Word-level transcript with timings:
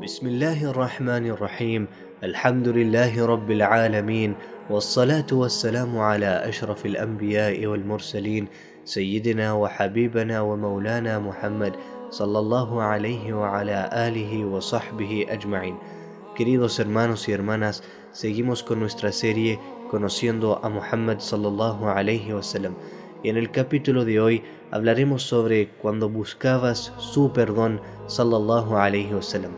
بسم 0.00 0.26
الله 0.26 0.70
الرحمن 0.70 1.26
الرحيم 1.30 1.86
الحمد 2.24 2.68
لله 2.68 3.26
رب 3.26 3.50
العالمين 3.50 4.34
والصلاة 4.70 5.26
والسلام 5.32 5.98
على 5.98 6.48
أشرف 6.48 6.86
الأنبياء 6.86 7.66
والمرسلين 7.66 8.48
سيدنا 8.84 9.52
وحبيبنا 9.52 10.40
ومولانا 10.40 11.18
محمد 11.18 11.72
صلى 12.10 12.38
الله 12.38 12.82
عليه 12.82 13.32
وعلى 13.32 13.90
آله 13.92 14.44
وصحبه 14.44 15.26
أجمعين 15.28 15.76
Queridos 16.36 16.78
hermanos 16.78 17.28
y 17.28 17.32
hermanas, 17.32 17.82
seguimos 18.12 18.62
con 18.62 18.80
nuestra 18.80 19.12
serie 19.12 19.58
Conociendo 19.90 20.60
a 20.62 20.68
Muhammad 20.68 21.18
sallallahu 21.18 21.88
alayhi 21.88 22.32
wasallam. 22.32 22.74
Y 23.22 23.28
en 23.28 23.36
el 23.36 23.50
capítulo 23.50 24.04
de 24.04 24.20
hoy 24.20 24.42
hablaremos 24.70 25.22
sobre 25.22 25.68
cuando 25.82 26.08
buscabas 26.08 26.92
su 26.98 27.32
perdón 27.32 27.80
sallallahu 28.06 28.76
alayhi 28.76 29.12
wasallam. 29.12 29.52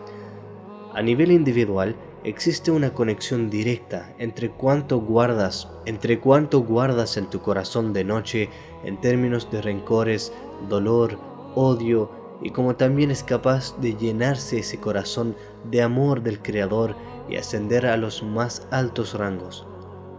A 0.94 1.00
nivel 1.00 1.30
individual, 1.30 1.94
existe 2.24 2.70
una 2.70 2.92
conexión 2.92 3.50
directa 3.50 4.14
entre 4.18 4.50
cuánto 4.50 5.00
guardas, 5.00 5.68
entre 5.86 6.18
cuánto 6.20 6.60
guardas 6.60 7.16
en 7.16 7.30
tu 7.30 7.40
corazón 7.40 7.92
de 7.92 8.04
noche 8.04 8.48
en 8.84 9.00
términos 9.00 9.50
de 9.50 9.62
rencores, 9.62 10.32
dolor, 10.68 11.18
odio 11.54 12.10
y 12.42 12.50
como 12.50 12.74
también 12.74 13.10
es 13.10 13.22
capaz 13.22 13.80
de 13.80 13.94
llenarse 13.94 14.58
ese 14.58 14.80
corazón 14.80 15.36
de 15.70 15.82
amor 15.82 16.22
del 16.22 16.42
Creador 16.42 16.96
y 17.28 17.36
ascender 17.36 17.86
a 17.86 17.96
los 17.96 18.22
más 18.22 18.66
altos 18.70 19.14
rangos. 19.14 19.66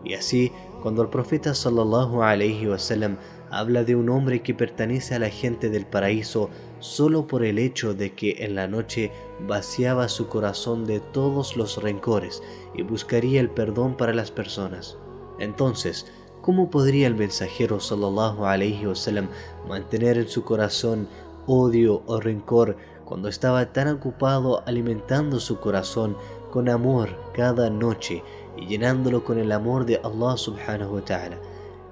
Y 0.06 0.14
así, 0.14 0.52
cuando 0.84 1.02
el 1.02 1.08
profeta 1.08 1.56
sallallahu 1.56 2.24
alaihi 2.24 2.68
wasallam 2.68 3.16
habla 3.52 3.86
de 3.86 3.96
un 3.96 4.10
hombre 4.10 4.42
que 4.42 4.54
pertenece 4.54 5.16
a 5.16 5.20
la 5.20 5.30
gente 5.30 5.70
del 5.70 5.86
paraíso 5.86 6.50
solo 6.80 7.26
por 7.26 7.46
el 7.46 7.58
hecho 7.58 7.94
de 7.94 8.14
que 8.14 8.44
en 8.44 8.56
la 8.56 8.68
noche 8.68 9.10
vaciaba 9.48 10.10
su 10.10 10.28
corazón 10.28 10.86
de 10.86 11.00
todos 11.00 11.56
los 11.56 11.82
rencores 11.82 12.44
y 12.76 12.82
buscaría 12.82 13.40
el 13.40 13.50
perdón 13.50 13.96
para 13.96 14.14
las 14.14 14.30
personas. 14.30 14.98
Entonces, 15.40 16.06
¿cómo 16.42 16.70
podría 16.70 17.08
el 17.08 17.16
mensajero 17.16 17.80
sallallahu 17.80 18.44
alaihi 18.44 18.86
wasallam 18.86 19.30
mantener 19.66 20.18
en 20.18 20.28
su 20.28 20.44
corazón 20.44 21.08
odio 21.48 22.04
o 22.08 22.20
rencor 22.20 22.76
cuando 23.06 23.30
estaba 23.30 23.72
tan 23.72 23.88
ocupado 23.88 24.64
alimentando 24.68 25.40
su 25.40 25.62
corazón 25.62 26.18
con 26.52 26.68
amor 26.68 27.10
cada 27.34 27.70
noche 27.70 28.22
y 28.58 28.66
llenándolo 28.68 29.24
con 29.24 29.38
el 29.40 29.52
amor 29.52 29.86
de 29.86 30.00
Allah 30.04 30.38
subhanahu 30.38 30.96
wa 30.96 31.06
ta'ala. 31.06 31.38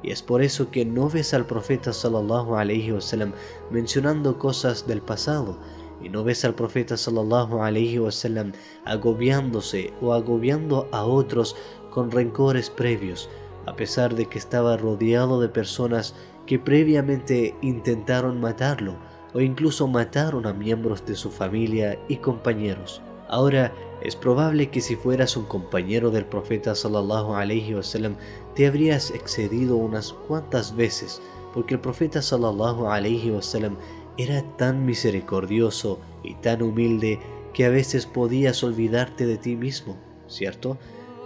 Y 0.03 0.11
es 0.11 0.21
por 0.21 0.41
eso 0.41 0.71
que 0.71 0.83
no 0.85 1.09
ves 1.09 1.33
al 1.33 1.45
profeta 1.45 1.93
sallallahu 1.93 2.55
alayhi 2.55 2.91
wasallam 2.91 3.33
mencionando 3.69 4.37
cosas 4.39 4.87
del 4.87 5.01
pasado 5.01 5.57
y 6.01 6.09
no 6.09 6.23
ves 6.23 6.43
al 6.43 6.55
profeta 6.55 6.97
sallallahu 6.97 7.61
alayhi 7.61 7.99
wasallam 7.99 8.51
agobiándose 8.85 9.93
o 10.01 10.13
agobiando 10.13 10.87
a 10.91 11.05
otros 11.05 11.55
con 11.91 12.09
rencores 12.09 12.69
previos, 12.69 13.29
a 13.67 13.75
pesar 13.75 14.15
de 14.15 14.25
que 14.25 14.39
estaba 14.39 14.77
rodeado 14.77 15.39
de 15.39 15.49
personas 15.49 16.15
que 16.47 16.57
previamente 16.57 17.55
intentaron 17.61 18.41
matarlo 18.41 18.95
o 19.33 19.39
incluso 19.39 19.87
mataron 19.87 20.47
a 20.47 20.53
miembros 20.53 21.05
de 21.05 21.15
su 21.15 21.29
familia 21.29 21.99
y 22.07 22.17
compañeros. 22.17 23.01
Ahora, 23.31 23.73
es 24.01 24.17
probable 24.17 24.69
que 24.69 24.81
si 24.81 24.97
fueras 24.97 25.37
un 25.37 25.45
compañero 25.45 26.11
del 26.11 26.25
profeta 26.25 26.75
sallallahu 26.75 27.33
alaihi 27.33 27.73
wasallam 27.73 28.17
te 28.55 28.67
habrías 28.67 29.09
excedido 29.11 29.77
unas 29.77 30.11
cuantas 30.11 30.75
veces, 30.75 31.21
porque 31.53 31.75
el 31.75 31.79
profeta 31.79 32.21
sallallahu 32.21 32.87
alaihi 32.87 33.31
wasallam 33.31 33.77
era 34.17 34.43
tan 34.57 34.85
misericordioso 34.85 35.97
y 36.23 36.35
tan 36.35 36.61
humilde 36.61 37.19
que 37.53 37.63
a 37.63 37.69
veces 37.69 38.05
podías 38.05 38.65
olvidarte 38.65 39.25
de 39.25 39.37
ti 39.37 39.55
mismo, 39.55 39.95
¿cierto? 40.27 40.77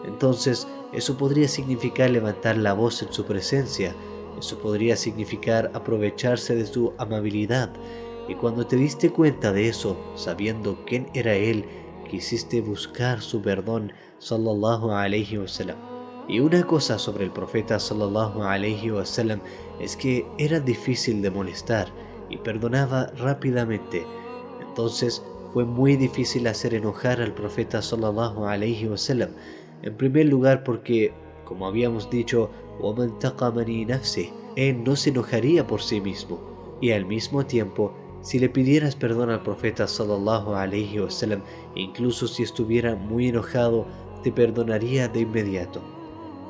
Entonces, 0.06 0.68
eso 0.94 1.18
podría 1.18 1.48
significar 1.48 2.12
levantar 2.12 2.56
la 2.58 2.74
voz 2.74 3.02
en 3.02 3.12
su 3.12 3.26
presencia, 3.26 3.96
eso 4.38 4.60
podría 4.60 4.96
significar 4.96 5.72
aprovecharse 5.74 6.56
de 6.56 6.68
su 6.68 6.94
amabilidad. 7.00 7.74
Y 8.28 8.36
cuando 8.36 8.68
te 8.68 8.76
diste 8.76 9.10
cuenta 9.10 9.52
de 9.52 9.70
eso, 9.70 9.98
sabiendo 10.16 10.78
quién 10.86 11.08
era 11.14 11.34
él, 11.34 11.66
quisiste 12.06 12.62
buscar 12.62 13.22
su 13.22 13.42
perdón, 13.42 13.92
sallallahu 14.20 14.92
alayhi 14.92 15.38
wasallam. 15.38 15.78
Y 16.28 16.40
una 16.40 16.64
cosa 16.64 16.98
sobre 16.98 17.26
el 17.26 17.32
profeta 17.32 17.80
sallallahu 17.80 18.42
alayhi 18.42 18.92
wasallam 18.92 19.40
es 19.80 19.96
que 19.96 20.26
era 20.38 20.60
difícil 20.60 21.22
de 21.22 21.30
molestar 21.30 21.88
y 22.30 22.38
perdonaba 22.38 23.08
rápidamente. 23.18 24.06
Entonces 24.68 25.24
fue 25.54 25.66
muy 25.66 25.96
difícil 25.96 26.48
hacer 26.48 26.74
enojar 26.74 27.22
al 27.22 27.34
profeta 27.34 27.82
sallallahu 27.82 28.46
alayhi 28.46 28.88
wasallam. 28.88 29.30
En 29.84 29.96
primer 29.96 30.26
lugar 30.26 30.64
porque, 30.64 31.14
como 31.46 31.68
habíamos 31.68 32.10
dicho, 32.10 32.50
él 34.56 34.84
no 34.84 34.96
se 34.96 35.10
enojaría 35.10 35.68
por 35.68 35.82
sí 35.82 36.02
mismo 36.02 36.78
y 36.82 36.92
al 36.92 37.06
mismo 37.06 37.46
tiempo 37.46 37.94
si 38.26 38.40
le 38.40 38.50
pidieras 38.50 38.96
perdón 38.96 39.30
al 39.30 39.44
profeta 39.44 39.88
sallallahu 39.88 40.56
alaihi 40.56 41.00
wasallam, 41.00 41.44
incluso 41.76 42.28
si 42.28 42.42
estuviera 42.42 42.96
muy 42.96 43.28
enojado, 43.28 43.86
te 44.24 44.32
perdonaría 44.32 45.08
de 45.08 45.20
inmediato, 45.20 45.80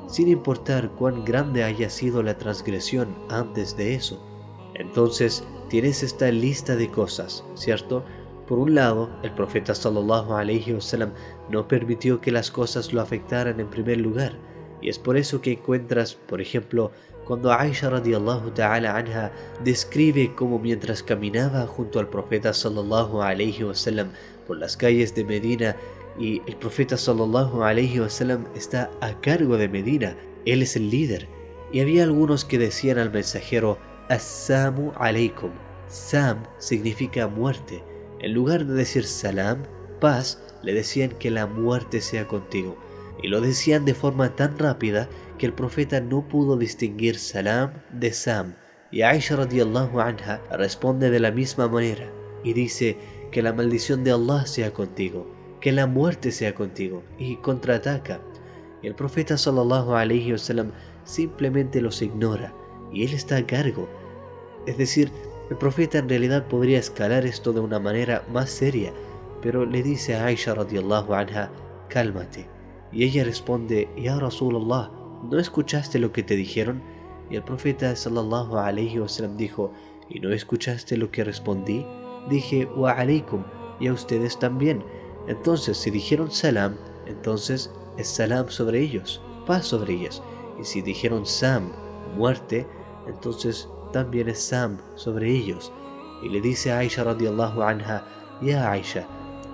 sin 0.07 0.29
importar 0.29 0.89
cuán 0.91 1.25
grande 1.25 1.65
haya 1.65 1.89
sido 1.89 2.23
la 2.23 2.37
transgresión 2.37 3.13
antes 3.27 3.75
de 3.75 3.93
eso. 3.93 4.25
Entonces, 4.75 5.43
tienes 5.67 6.01
esta 6.01 6.31
lista 6.31 6.77
de 6.77 6.89
cosas, 6.89 7.43
¿cierto? 7.55 8.05
Por 8.47 8.57
un 8.57 8.73
lado, 8.73 9.09
el 9.23 9.31
profeta 9.31 9.75
sallallahu 9.75 10.31
alaihi 10.33 10.71
wasallam 10.71 11.11
no 11.49 11.67
permitió 11.67 12.21
que 12.21 12.31
las 12.31 12.49
cosas 12.51 12.93
lo 12.93 13.01
afectaran 13.01 13.59
en 13.59 13.69
primer 13.69 13.97
lugar, 13.97 14.31
y 14.81 14.87
es 14.87 14.97
por 14.97 15.17
eso 15.17 15.41
que 15.41 15.51
encuentras, 15.51 16.15
por 16.15 16.39
ejemplo, 16.39 16.91
cuando 17.25 17.51
Aisha 17.51 17.89
radiallahu 17.89 18.51
ta'ala 18.53 18.95
anha 18.95 19.31
describe 19.63 20.33
cómo 20.35 20.59
mientras 20.59 21.01
caminaba 21.01 21.65
junto 21.65 21.99
al 21.99 22.07
profeta 22.07 22.53
sallallahu 22.53 23.21
alayhi 23.21 23.63
wasallam 23.63 24.09
por 24.47 24.57
las 24.57 24.77
calles 24.77 25.15
de 25.15 25.23
Medina 25.23 25.75
y 26.19 26.41
el 26.47 26.55
profeta 26.57 26.95
sallallahu 26.95 27.63
alayhi 27.63 27.99
wasallam 27.99 28.45
está 28.55 28.89
a 29.01 29.19
cargo 29.21 29.57
de 29.57 29.67
Medina, 29.67 30.15
él 30.45 30.61
es 30.61 30.75
el 30.75 30.89
líder. 30.89 31.27
Y 31.71 31.81
había 31.81 32.03
algunos 32.03 32.45
que 32.45 32.59
decían 32.59 32.99
al 32.99 33.11
mensajero, 33.11 33.77
Assalamu 34.09 34.91
alaykum. 34.95 35.51
Sam 35.87 36.43
significa 36.59 37.27
muerte. 37.27 37.83
En 38.19 38.33
lugar 38.33 38.65
de 38.65 38.75
decir 38.75 39.03
salam, 39.03 39.63
paz, 39.99 40.41
le 40.61 40.73
decían 40.73 41.09
que 41.19 41.31
la 41.31 41.47
muerte 41.47 42.01
sea 42.01 42.27
contigo 42.27 42.77
y 43.21 43.27
lo 43.27 43.41
decían 43.41 43.85
de 43.85 43.93
forma 43.93 44.35
tan 44.35 44.57
rápida 44.57 45.09
que 45.37 45.45
el 45.45 45.53
profeta 45.53 45.99
no 45.99 46.27
pudo 46.27 46.57
distinguir 46.57 47.17
Salam 47.17 47.73
de 47.91 48.11
Sam. 48.11 48.55
Y 48.91 49.01
Aisha 49.01 49.35
radiallahu 49.35 49.99
anha 49.99 50.41
responde 50.51 51.09
de 51.09 51.19
la 51.19 51.31
misma 51.31 51.67
manera 51.67 52.09
y 52.43 52.53
dice 52.53 52.97
que 53.31 53.41
la 53.41 53.53
maldición 53.53 54.03
de 54.03 54.11
Allah 54.11 54.45
sea 54.45 54.71
contigo, 54.71 55.27
que 55.59 55.71
la 55.71 55.87
muerte 55.87 56.31
sea 56.31 56.53
contigo 56.55 57.03
y 57.17 57.35
contraataca. 57.37 58.21
Y 58.81 58.87
el 58.87 58.95
profeta 58.95 59.37
sallallahu 59.37 59.93
alayhi 59.93 60.31
wasallam 60.31 60.71
simplemente 61.03 61.81
los 61.81 62.01
ignora 62.01 62.53
y 62.93 63.03
él 63.03 63.13
está 63.13 63.37
a 63.37 63.47
cargo. 63.47 63.89
Es 64.67 64.77
decir, 64.77 65.11
el 65.49 65.57
profeta 65.57 65.97
en 65.97 66.09
realidad 66.09 66.47
podría 66.47 66.79
escalar 66.79 67.25
esto 67.25 67.51
de 67.51 67.59
una 67.59 67.79
manera 67.79 68.23
más 68.31 68.49
seria, 68.49 68.93
pero 69.41 69.65
le 69.65 69.83
dice 69.83 70.15
a 70.15 70.25
Aisha 70.25 70.55
radiallahu 70.55 71.13
anha, 71.13 71.51
cálmate 71.89 72.55
y 72.95 73.03
ella 73.03 73.25
responde, 73.25 73.89
Ya 73.97 74.17
Rasulullah, 74.17 74.89
¿no 75.29 75.39
escuchaste 75.39 75.99
lo 75.99 76.11
que 76.11 76.23
te 76.23 76.35
dijeron? 76.35 76.81
Y 77.29 77.35
el 77.35 77.43
profeta 77.43 77.95
sallallahu 77.95 78.57
alayhi 78.57 78.99
wasallam 78.99 79.37
dijo, 79.37 79.71
¿y 80.09 80.19
no 80.19 80.31
escuchaste 80.31 80.97
lo 80.97 81.11
que 81.11 81.23
respondí? 81.23 81.85
Dije, 82.29 82.65
wa 82.75 82.91
alaykum, 82.91 83.43
y 83.79 83.87
a 83.87 83.93
ustedes 83.93 84.37
también. 84.39 84.83
Entonces, 85.27 85.77
si 85.77 85.91
dijeron 85.91 86.31
salam, 86.31 86.75
entonces 87.07 87.71
es 87.97 88.07
salam 88.07 88.49
sobre 88.49 88.79
ellos, 88.79 89.21
paz 89.45 89.65
sobre 89.65 89.93
ellos. 89.93 90.21
Y 90.59 90.63
si 90.63 90.81
dijeron 90.81 91.25
sam, 91.25 91.71
muerte, 92.15 92.67
entonces 93.07 93.67
también 93.91 94.29
es 94.29 94.39
sam 94.39 94.77
sobre 94.95 95.31
ellos. 95.31 95.71
Y 96.23 96.29
le 96.29 96.41
dice 96.41 96.71
a 96.71 96.79
Aisha 96.79 97.03
radiallahu 97.03 97.61
anha, 97.61 98.05
Ya 98.41 98.71
Aisha, 98.71 99.07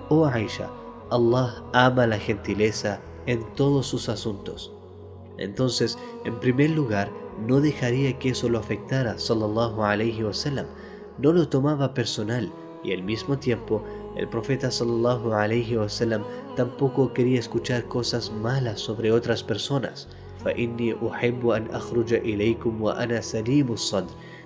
oh 0.08 0.26
Aisha, 0.26 0.70
Allah 1.10 1.62
ama 1.72 2.06
la 2.06 2.18
gentileza 2.18 3.00
en 3.26 3.44
todos 3.54 3.86
sus 3.86 4.08
asuntos. 4.08 4.71
Entonces, 5.38 5.98
en 6.24 6.38
primer 6.40 6.70
lugar, 6.70 7.10
no 7.46 7.60
dejaría 7.60 8.18
que 8.18 8.30
eso 8.30 8.48
lo 8.48 8.58
afectara, 8.58 9.18
sallallahu 9.18 9.82
alayhi 9.82 10.22
wasallam. 10.22 10.66
No 11.18 11.32
lo 11.32 11.48
tomaba 11.48 11.94
personal 11.94 12.52
y 12.84 12.92
al 12.92 13.02
mismo 13.02 13.38
tiempo, 13.38 13.82
el 14.16 14.28
profeta 14.28 14.70
sallallahu 14.70 15.32
alayhi 15.32 15.76
wasallam 15.76 16.22
tampoco 16.56 17.12
quería 17.12 17.38
escuchar 17.38 17.84
cosas 17.86 18.30
malas 18.30 18.80
sobre 18.80 19.12
otras 19.12 19.42
personas. 19.42 20.08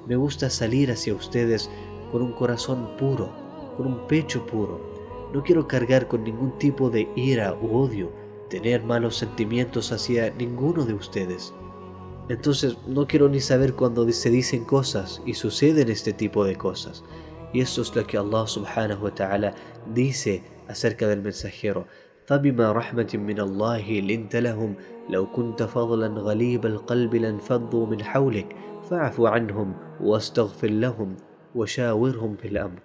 me 0.07 0.17
gusta 0.17 0.51
salir 0.51 0.91
hacia 0.91 1.15
ustedes 1.15 1.71
con 2.13 2.23
un 2.23 2.33
corazón 2.33 2.97
puro, 2.97 3.31
con 3.77 3.87
un 3.87 4.07
pecho 4.07 4.47
puro. 4.47 4.81
No 5.33 5.43
quiero 5.43 5.67
cargar 5.67 6.07
con 6.07 6.23
ningún 6.23 6.57
tipo 6.59 6.91
de 6.91 7.09
ira 7.17 7.57
u 7.61 7.77
odio, 7.77 8.11
tener 8.50 8.84
malos 8.84 9.18
sentimientos 9.18 9.92
hacia 9.92 10.32
ninguno 10.32 10.86
de 10.86 10.94
ustedes. 10.94 11.54
Entonces 12.30 12.78
no 12.88 13.08
quiero 13.08 13.28
ni 13.30 13.40
saber 13.40 13.74
cuando 13.74 14.10
se 14.12 14.30
dicen 14.30 14.66
cosas 14.66 15.22
y 15.26 15.34
suceden 15.34 15.90
este 15.90 16.14
tipo 16.14 16.46
de 16.46 16.56
cosas. 16.56 17.04
Y 17.54 17.62
eso 17.62 17.82
es 17.82 17.96
lo 17.96 18.06
que 18.06 18.18
Allah 18.18 18.48
subhanahu 18.48 19.04
wa 19.04 19.14
ta'ala 19.14 19.54
dice 19.94 20.44
acerca 20.68 21.08
del 21.08 21.22
mensajero. 21.22 21.86
فبما 22.32 22.72
رحمة 22.72 23.12
من 23.14 23.40
الله 23.40 24.00
لنت 24.00 24.36
لهم 24.36 24.76
لو 25.10 25.26
كنت 25.32 25.64
فضلا 25.64 26.08
غليب 26.08 26.66
القلب 26.66 27.16
لانفضوا 27.16 27.86
من 27.88 28.04
حولك 28.04 28.56
فاعف 28.90 29.22
عنهم 29.22 29.74
واستغفر 30.02 30.68
لهم 30.68 31.18
وشاورهم 31.56 32.36
في 32.36 32.48
الأمر 32.48 32.80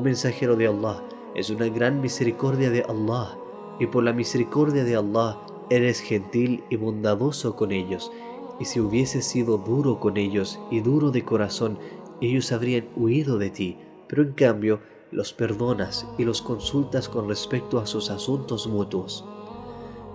mensajero 0.00 0.56
de 0.56 0.66
Allah 0.68 1.02
es 1.34 1.50
una 1.50 1.68
gran 1.68 2.00
misericordia 2.00 2.70
de 2.70 2.82
Allah 2.88 3.36
y 3.79 3.87
por 3.87 4.03
la 4.03 4.13
misericordia 4.13 4.83
de 4.83 4.95
Allah 4.95 5.39
eres 5.69 5.99
gentil 6.01 6.63
y 6.69 6.75
bondadoso 6.75 7.55
con 7.55 7.71
ellos 7.71 8.11
y 8.61 8.65
si 8.65 8.79
hubieses 8.79 9.25
sido 9.25 9.57
duro 9.57 9.99
con 9.99 10.17
ellos 10.17 10.59
y 10.69 10.81
duro 10.81 11.09
de 11.09 11.25
corazón, 11.25 11.79
ellos 12.21 12.51
habrían 12.51 12.87
huido 12.95 13.39
de 13.39 13.49
ti, 13.49 13.77
pero 14.07 14.21
en 14.21 14.33
cambio 14.33 14.79
los 15.11 15.33
perdonas 15.33 16.05
y 16.19 16.25
los 16.25 16.43
consultas 16.43 17.09
con 17.09 17.27
respecto 17.27 17.79
a 17.79 17.87
sus 17.87 18.11
asuntos 18.11 18.67
mutuos. 18.67 19.25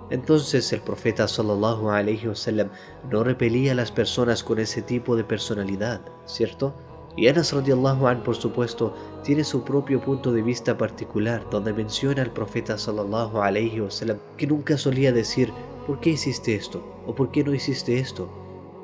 Entonces 0.09 0.71
el 0.71 0.79
profeta 0.79 1.27
sallallahu 1.27 1.89
alaihi 1.89 2.29
wasallam 2.29 2.69
no 3.11 3.25
repelía 3.25 3.73
a 3.73 3.75
las 3.75 3.91
personas 3.91 4.43
con 4.43 4.59
ese 4.59 4.81
tipo 4.81 5.17
de 5.17 5.25
personalidad, 5.25 5.99
¿cierto? 6.25 6.73
Y 7.17 7.27
Anas 7.27 7.51
radiallahu 7.51 8.05
an, 8.05 8.21
por 8.21 8.35
supuesto, 8.35 8.93
tiene 9.23 9.43
su 9.43 9.63
propio 9.63 9.99
punto 9.99 10.31
de 10.31 10.43
vista 10.43 10.77
particular, 10.77 11.43
donde 11.49 11.73
menciona 11.73 12.21
al 12.21 12.31
profeta 12.31 12.77
sallallahu 12.77 13.41
alaihi 13.41 13.81
wasallam 13.81 14.19
que 14.37 14.45
nunca 14.45 14.77
solía 14.77 15.11
decir 15.11 15.51
¿por 15.87 15.99
qué 15.99 16.11
hiciste 16.11 16.53
esto? 16.53 16.85
¿O 17.07 17.15
por 17.15 17.31
qué 17.31 17.43
no 17.43 17.55
hiciste 17.55 17.97
esto? 17.97 18.29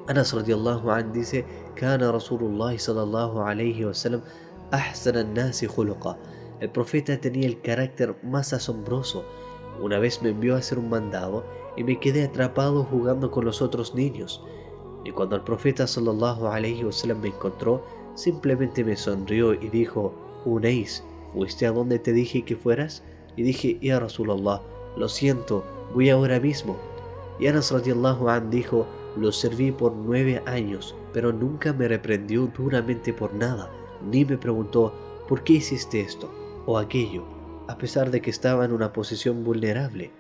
Anas 0.08 0.34
radiallahu 0.34 0.90
anh 0.90 1.14
dice, 1.14 1.46
Kana 1.76 2.12
Rasulullah 2.12 2.76
sallallahu 2.76 3.40
alayhi 3.40 3.86
wasallam 3.86 4.24
ahsan 4.72 5.32
nasi 5.36 5.68
khuluqa. 5.68 6.18
El 6.60 6.72
profeta 6.72 7.22
tenía 7.22 7.46
el 7.46 7.62
carácter 7.62 8.16
más 8.24 8.52
asombroso. 8.52 9.24
Una 9.80 10.00
vez 10.00 10.24
me 10.24 10.30
envió 10.30 10.56
a 10.56 10.58
hacer 10.58 10.80
un 10.80 10.90
mandado 10.90 11.46
y 11.78 11.84
me 11.84 12.00
quedé 12.00 12.24
atrapado 12.24 12.84
jugando 12.84 13.30
con 13.30 13.46
los 13.46 13.62
otros 13.62 13.94
niños. 13.94 14.44
Y 15.06 15.12
cuando 15.12 15.36
el 15.36 15.44
profeta 15.44 15.86
sallallahu 15.86 16.48
alayhi 16.48 16.84
wasallam 16.84 17.20
me 17.22 17.28
encontró, 17.28 17.84
simplemente 18.16 18.84
me 18.84 18.96
sonrió 18.96 19.54
y 19.54 19.70
dijo, 19.70 20.14
Unais, 20.46 21.04
¿fuiste 21.34 21.66
a 21.66 21.72
donde 21.72 22.00
te 22.00 22.14
dije 22.14 22.44
que 22.44 22.56
fueras? 22.56 23.04
Y 23.36 23.44
dije, 23.44 23.78
Ya 23.82 24.00
Rasulullah, 24.00 24.62
lo 24.98 25.10
siento, 25.10 25.64
voy 25.94 26.10
ahora 26.10 26.40
mismo. 26.40 26.78
Y 27.40 27.48
Anas 27.48 27.72
radiallahu 27.72 28.30
an 28.30 28.50
dijo, 28.50 28.86
lo 29.18 29.32
serví 29.32 29.72
por 29.72 29.94
nueve 29.94 30.42
años, 30.46 30.96
pero 31.14 31.34
nunca 31.34 31.74
me 31.74 31.88
reprendió 31.88 32.48
duramente 32.56 33.14
por 33.14 33.34
nada, 33.34 33.72
ni 34.10 34.24
me 34.26 34.38
preguntó, 34.38 34.94
¿por 35.28 35.44
qué 35.44 35.54
hiciste 35.54 36.02
esto 36.02 36.30
o 36.66 36.78
aquello? 36.78 37.24
a 37.68 37.78
pesar 37.78 38.12
de 38.12 38.22
que 38.22 38.30
estaba 38.30 38.66
en 38.66 38.72
una 38.72 38.92
posición 38.94 39.44
vulnerable. 39.44 40.12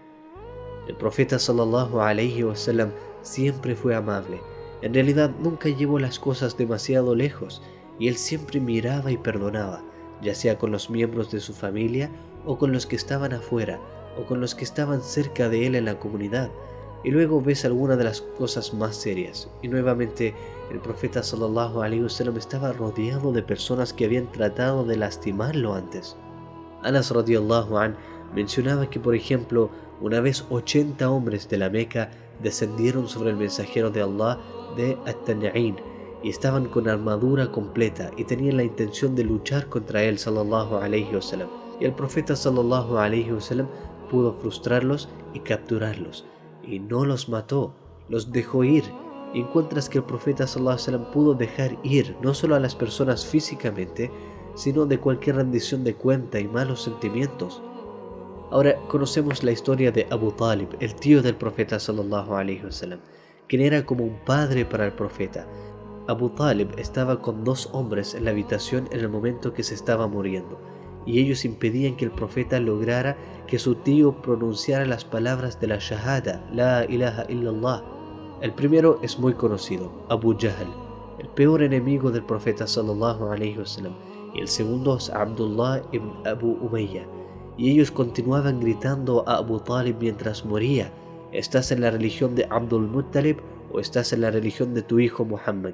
El 0.87 0.95
profeta 0.95 1.39
sallallahu 1.39 1.99
alaihi 1.99 2.43
wasallam 2.43 2.91
siempre 3.21 3.75
fue 3.75 3.95
amable. 3.95 4.41
En 4.81 4.93
realidad 4.93 5.31
nunca 5.39 5.69
llevó 5.69 5.99
las 5.99 6.19
cosas 6.19 6.57
demasiado 6.57 7.15
lejos 7.15 7.61
y 7.99 8.07
él 8.07 8.17
siempre 8.17 8.59
miraba 8.59 9.11
y 9.11 9.17
perdonaba, 9.17 9.83
ya 10.21 10.35
sea 10.35 10.57
con 10.57 10.71
los 10.71 10.89
miembros 10.89 11.31
de 11.31 11.39
su 11.39 11.53
familia 11.53 12.09
o 12.45 12.57
con 12.57 12.71
los 12.71 12.85
que 12.85 12.95
estaban 12.95 13.33
afuera 13.33 13.79
o 14.17 14.25
con 14.25 14.41
los 14.41 14.55
que 14.55 14.63
estaban 14.63 15.01
cerca 15.01 15.49
de 15.49 15.67
él 15.67 15.75
en 15.75 15.85
la 15.85 15.99
comunidad, 15.99 16.51
y 17.03 17.11
luego 17.11 17.41
ves 17.41 17.65
alguna 17.65 17.95
de 17.95 18.05
las 18.05 18.21
cosas 18.21 18.73
más 18.73 18.95
serias. 18.95 19.49
Y 19.61 19.67
nuevamente 19.67 20.33
el 20.71 20.79
profeta 20.79 21.21
sallallahu 21.21 21.81
alaihi 21.81 22.03
wasallam 22.03 22.37
estaba 22.37 22.71
rodeado 22.71 23.31
de 23.31 23.43
personas 23.43 23.91
que 23.91 24.05
habían 24.05 24.31
tratado 24.31 24.85
de 24.85 24.97
lastimarlo 24.97 25.73
antes. 25.73 26.15
Anas 26.83 27.11
radiallahu 27.11 27.77
an 27.77 27.95
mencionaba 28.33 28.89
que 28.89 28.99
por 28.99 29.15
ejemplo 29.15 29.69
una 30.01 30.21
vez 30.21 30.45
80 30.49 31.09
hombres 31.09 31.49
de 31.49 31.57
la 31.57 31.69
Meca 31.69 32.09
descendieron 32.41 33.07
sobre 33.07 33.31
el 33.31 33.37
mensajero 33.37 33.89
de 33.89 34.01
Allah 34.01 34.39
de 34.75 34.97
At-Tan'in 35.05 35.92
y 36.23 36.29
estaban 36.29 36.65
con 36.65 36.87
armadura 36.87 37.51
completa 37.51 38.09
y 38.17 38.23
tenían 38.23 38.57
la 38.57 38.63
intención 38.63 39.13
de 39.15 39.25
luchar 39.25 39.67
contra 39.67 40.03
él 40.03 40.17
sallallahu 40.17 40.77
alaihi 40.77 41.13
wasallam. 41.13 41.49
Y 41.79 41.85
el 41.85 41.93
profeta 41.93 42.35
sallallahu 42.35 42.97
alaihi 42.97 43.31
wasallam 43.31 43.67
pudo 44.09 44.33
frustrarlos 44.33 45.09
y 45.33 45.39
capturarlos 45.41 46.25
y 46.65 46.79
no 46.79 47.05
los 47.05 47.29
mató, 47.29 47.75
los 48.09 48.31
dejó 48.31 48.63
ir. 48.63 48.83
Y 49.33 49.41
encuentras 49.41 49.89
que 49.89 49.97
el 49.97 50.03
profeta 50.03 50.45
sallallahu 50.45 51.11
pudo 51.11 51.33
dejar 51.33 51.77
ir 51.83 52.15
no 52.21 52.33
solo 52.33 52.55
a 52.55 52.59
las 52.59 52.75
personas 52.75 53.25
físicamente, 53.25 54.11
sino 54.55 54.85
de 54.85 54.99
cualquier 54.99 55.37
rendición 55.37 55.83
de 55.83 55.95
cuenta 55.95 56.39
y 56.39 56.47
malos 56.47 56.83
sentimientos. 56.83 57.61
Ahora 58.51 58.75
conocemos 58.87 59.43
la 59.43 59.51
historia 59.51 59.91
de 59.91 60.05
Abu 60.11 60.31
Talib, 60.31 60.69
el 60.79 60.93
tío 60.93 61.23
del 61.23 61.35
profeta 61.35 61.79
sallallahu 61.79 62.35
alaihi 62.35 62.63
wasallam, 62.63 62.99
quien 63.47 63.63
era 63.63 63.83
como 63.83 64.03
un 64.03 64.15
padre 64.25 64.63
para 64.65 64.85
el 64.85 64.93
profeta. 64.93 65.47
Abu 66.07 66.29
Talib 66.29 66.69
estaba 66.77 67.21
con 67.21 67.43
dos 67.43 67.69
hombres 67.71 68.13
en 68.13 68.25
la 68.25 68.31
habitación 68.31 68.89
en 68.91 68.99
el 68.99 69.09
momento 69.09 69.53
que 69.53 69.63
se 69.63 69.73
estaba 69.73 70.07
muriendo 70.07 70.59
y 71.05 71.19
ellos 71.19 71.45
impedían 71.45 71.95
que 71.95 72.05
el 72.05 72.11
profeta 72.11 72.59
lograra 72.59 73.17
que 73.47 73.59
su 73.59 73.75
tío 73.75 74.21
pronunciara 74.21 74.85
las 74.85 75.05
palabras 75.05 75.59
de 75.59 75.67
la 75.67 75.77
Shahada, 75.77 76.45
La 76.51 76.85
ilaha 76.85 77.25
illallah. 77.29 77.83
El 78.41 78.53
primero 78.53 78.99
es 79.01 79.19
muy 79.19 79.33
conocido, 79.33 79.91
Abu 80.09 80.35
Jahl, 80.37 80.67
el 81.19 81.27
peor 81.29 81.61
enemigo 81.61 82.11
del 82.11 82.23
profeta 82.23 82.67
sallallahu 82.67 83.25
alaihi 83.31 83.57
wasallam, 83.57 83.93
y 84.33 84.41
el 84.41 84.47
segundo 84.47 84.97
es 84.97 85.09
Abdullah 85.09 85.81
ibn 85.91 86.11
Abu 86.25 86.57
Umayya. 86.61 87.05
Y 87.57 87.71
ellos 87.71 87.91
continuaban 87.91 88.59
gritando 88.59 89.23
a 89.27 89.37
Abu 89.37 89.59
Talib 89.59 89.97
mientras 89.99 90.43
moría, 90.43 90.91
¿estás 91.31 91.71
en 91.71 91.81
la 91.81 91.91
religión 91.91 92.35
de 92.35 92.47
Abdul 92.49 92.87
Muttalib 92.87 93.37
o 93.71 93.79
estás 93.79 94.11
en 94.11 94.21
la 94.21 94.31
religión 94.31 94.73
de 94.73 94.81
tu 94.81 94.99
hijo 94.99 95.23
Muhammad? 95.23 95.73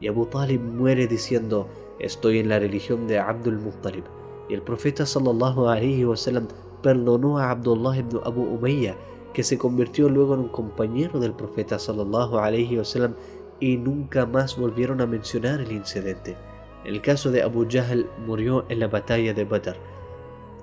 Y 0.00 0.08
Abu 0.08 0.26
Talib 0.26 0.60
muere 0.60 1.06
diciendo, 1.06 1.68
estoy 1.98 2.38
en 2.38 2.48
la 2.48 2.58
religión 2.58 3.06
de 3.06 3.18
Abdul 3.18 3.58
Muttalib. 3.58 4.04
Y 4.48 4.54
el 4.54 4.62
profeta 4.62 5.04
sallallahu 5.04 5.66
wasallam 6.06 6.48
perdonó 6.82 7.38
a 7.38 7.50
Abdullah 7.50 7.98
ibn 7.98 8.20
Abu 8.24 8.42
Umayya, 8.42 8.96
que 9.34 9.42
se 9.42 9.58
convirtió 9.58 10.08
luego 10.08 10.34
en 10.34 10.40
un 10.40 10.48
compañero 10.48 11.20
del 11.20 11.32
profeta 11.32 11.78
sallallahu 11.78 12.36
wasallam 12.78 13.14
y 13.60 13.76
nunca 13.76 14.24
más 14.24 14.56
volvieron 14.56 15.00
a 15.00 15.06
mencionar 15.06 15.60
el 15.60 15.72
incidente. 15.72 16.36
El 16.84 17.02
caso 17.02 17.30
de 17.30 17.42
Abu 17.42 17.66
Jahl 17.68 18.08
murió 18.26 18.64
en 18.68 18.80
la 18.80 18.88
batalla 18.88 19.34
de 19.34 19.44
Badr 19.44 19.76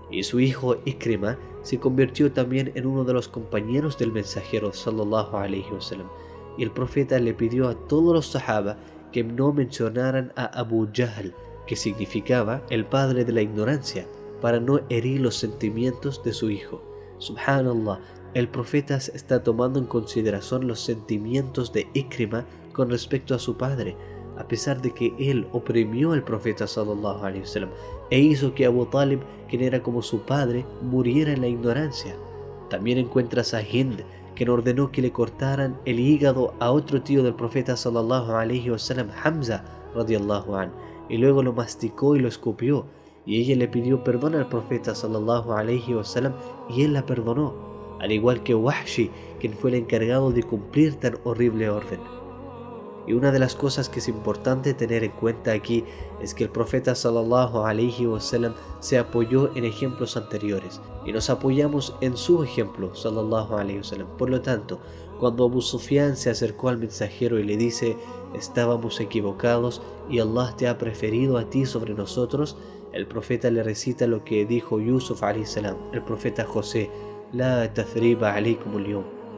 y 0.09 0.23
su 0.23 0.39
hijo 0.39 0.77
Ikrima 0.85 1.37
se 1.61 1.79
convirtió 1.79 2.31
también 2.31 2.71
en 2.75 2.85
uno 2.85 3.03
de 3.03 3.13
los 3.13 3.27
compañeros 3.27 3.97
del 3.97 4.11
mensajero 4.11 4.71
sallallahu 4.71 5.35
wasallam 5.73 6.07
y 6.57 6.63
el 6.63 6.71
profeta 6.71 7.19
le 7.19 7.33
pidió 7.33 7.67
a 7.67 7.75
todos 7.75 8.13
los 8.13 8.27
sahaba 8.27 8.77
que 9.11 9.23
no 9.23 9.53
mencionaran 9.53 10.31
a 10.35 10.45
Abu 10.45 10.87
Jahl 10.93 11.33
que 11.65 11.75
significaba 11.75 12.61
el 12.69 12.85
padre 12.85 13.25
de 13.25 13.33
la 13.33 13.41
ignorancia, 13.41 14.05
para 14.41 14.59
no 14.59 14.81
herir 14.89 15.21
los 15.21 15.35
sentimientos 15.35 16.23
de 16.23 16.33
su 16.33 16.49
hijo. 16.49 16.81
Subhanallah, 17.17 17.99
el 18.33 18.47
profeta 18.49 18.97
está 18.97 19.41
tomando 19.41 19.79
en 19.79 19.85
consideración 19.85 20.67
los 20.67 20.81
sentimientos 20.81 21.71
de 21.71 21.87
Ikrima 21.93 22.45
con 22.73 22.89
respecto 22.89 23.33
a 23.33 23.39
su 23.39 23.57
padre, 23.57 23.95
a 24.37 24.47
pesar 24.47 24.81
de 24.81 24.91
que 24.91 25.13
él 25.17 25.47
oprimió 25.53 26.11
al 26.11 26.23
profeta 26.23 26.67
sallallahu 26.67 27.23
alaihi 27.23 27.41
wasallam 27.41 27.69
e 28.11 28.19
hizo 28.19 28.53
que 28.53 28.65
Abu 28.65 28.85
Talib, 28.87 29.21
quien 29.49 29.61
era 29.61 29.81
como 29.81 30.01
su 30.01 30.19
padre, 30.19 30.65
muriera 30.81 31.31
en 31.31 31.41
la 31.41 31.47
ignorancia. 31.47 32.15
También 32.69 32.97
encuentras 32.97 33.53
a 33.53 33.61
Hind, 33.61 34.03
quien 34.35 34.49
ordenó 34.49 34.91
que 34.91 35.01
le 35.01 35.11
cortaran 35.11 35.77
el 35.85 35.99
hígado 35.99 36.53
a 36.59 36.71
otro 36.71 37.01
tío 37.01 37.23
del 37.23 37.35
profeta 37.35 37.75
sallallahu 37.75 38.31
alaihi 38.31 38.69
wasallam, 38.69 39.09
Hamza 39.23 39.63
radiallahu 39.95 40.55
anhu 40.55 40.73
y 41.09 41.17
luego 41.17 41.43
lo 41.43 41.53
masticó 41.53 42.15
y 42.15 42.19
lo 42.19 42.27
escupió. 42.27 42.85
Y 43.25 43.41
ella 43.41 43.55
le 43.55 43.67
pidió 43.67 44.03
perdón 44.03 44.35
al 44.35 44.47
profeta 44.49 44.93
sallallahu 44.93 45.53
alaihi 45.53 45.95
wasallam 45.95 46.33
y 46.69 46.83
él 46.83 46.93
la 46.93 47.05
perdonó, 47.05 47.53
al 47.99 48.11
igual 48.11 48.43
que 48.43 48.53
Wahshi, 48.53 49.09
quien 49.39 49.53
fue 49.53 49.71
el 49.71 49.77
encargado 49.77 50.31
de 50.31 50.43
cumplir 50.43 50.95
tan 50.95 51.17
horrible 51.23 51.69
orden. 51.69 52.14
Y 53.07 53.13
una 53.13 53.31
de 53.31 53.39
las 53.39 53.55
cosas 53.55 53.87
que 53.87 53.99
es 53.99 54.07
importante 54.07 54.73
tener 54.73 55.03
en 55.03 55.11
cuenta 55.11 55.51
aquí 55.51 55.83
es 56.21 56.33
que 56.33 56.45
el 56.45 56.49
profeta 56.49 56.95
sallallahu 56.95 57.59
alaihi 57.59 58.07
wasallam 58.07 58.53
se 58.79 58.97
apoyó 58.97 59.55
en 59.55 59.65
ejemplos 59.65 60.17
anteriores 60.17 60.81
y 61.05 61.11
nos 61.11 61.29
apoyamos 61.29 61.95
en 62.01 62.17
su 62.17 62.43
ejemplo 62.43 62.95
sallallahu 62.95 63.55
alaihi 63.57 63.79
wasallam. 63.79 64.07
Por 64.17 64.29
lo 64.29 64.41
tanto, 64.41 64.79
Cuando 65.19 65.45
Abu 65.45 65.61
Sufyan 65.61 66.17
se 66.17 66.29
acercó 66.29 66.67
al 66.67 66.77
mensajero 66.77 67.39
y 67.39 67.43
le 67.43 67.55
dice, 67.55 67.95
estábamos 68.33 68.99
equivocados 68.99 69.81
y 70.09 70.19
Allah 70.19 70.53
te 70.57 70.67
ha 70.67 70.77
preferido 70.77 71.37
a 71.37 71.49
ti 71.49 71.65
sobre 71.65 71.93
nosotros, 71.93 72.57
el 72.91 73.07
profeta 73.07 73.49
le 73.49 73.63
recita 73.63 74.07
lo 74.07 74.25
que 74.25 74.45
dijo 74.45 74.79
Yusuf 74.79 75.21
salam, 75.45 75.77
el 75.93 76.03
profeta 76.03 76.43
José, 76.43 76.91
La 77.31 77.73
tathriba 77.73 78.33
alaykum 78.33 78.73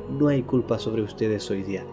no 0.09 0.29
hay 0.29 0.41
culpa 0.41 0.79
sobre 0.79 1.01
ustedes 1.01 1.50
hoy 1.51 1.63
día. 1.63 1.86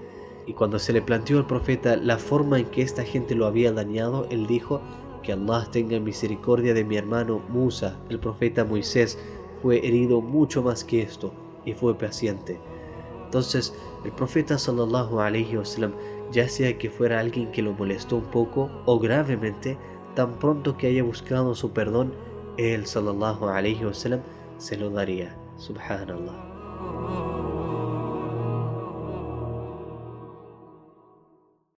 Y 0.46 0.52
cuando 0.52 0.78
se 0.78 0.92
le 0.92 1.02
planteó 1.02 1.38
al 1.38 1.46
profeta 1.46 1.96
la 1.96 2.18
forma 2.18 2.58
en 2.58 2.66
que 2.66 2.82
esta 2.82 3.02
gente 3.02 3.34
lo 3.34 3.46
había 3.46 3.72
dañado, 3.72 4.26
él 4.30 4.46
dijo, 4.46 4.80
que 5.24 5.32
Allah 5.32 5.66
tenga 5.72 5.98
misericordia 5.98 6.74
de 6.74 6.84
mi 6.84 6.96
hermano 6.96 7.40
Musa, 7.48 7.98
el 8.10 8.20
profeta 8.20 8.64
Moisés, 8.64 9.18
fue 9.60 9.84
herido 9.84 10.20
mucho 10.20 10.62
más 10.62 10.84
que 10.84 11.02
esto 11.02 11.32
y 11.64 11.72
fue 11.72 11.96
paciente. 11.96 12.60
Entonces, 13.24 13.74
el 14.04 14.12
profeta 14.12 14.58
sallallahu 14.58 15.18
alaihi 15.18 15.56
wasallam, 15.56 15.92
ya 16.30 16.48
sea 16.48 16.76
que 16.78 16.90
fuera 16.90 17.18
alguien 17.18 17.50
que 17.50 17.62
lo 17.62 17.72
molestó 17.72 18.16
un 18.16 18.30
poco 18.30 18.70
o 18.84 18.98
gravemente, 18.98 19.78
tan 20.14 20.38
pronto 20.38 20.76
que 20.76 20.88
haya 20.88 21.02
buscado 21.02 21.54
su 21.54 21.72
perdón, 21.72 22.12
él 22.58 22.86
sallallahu 22.86 23.46
alaihi 23.48 23.84
wasallam 23.84 24.20
se 24.58 24.76
lo 24.76 24.90
daría. 24.90 25.34
Subhanallah. 25.56 27.23